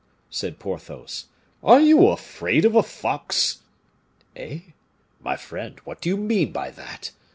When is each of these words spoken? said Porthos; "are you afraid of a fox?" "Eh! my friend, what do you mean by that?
said 0.31 0.57
Porthos; 0.57 1.27
"are 1.63 1.79
you 1.79 2.07
afraid 2.07 2.65
of 2.65 2.73
a 2.73 2.81
fox?" 2.81 3.59
"Eh! 4.35 4.61
my 5.21 5.37
friend, 5.37 5.77
what 5.83 6.01
do 6.01 6.09
you 6.09 6.17
mean 6.17 6.51
by 6.51 6.71
that? 6.71 7.11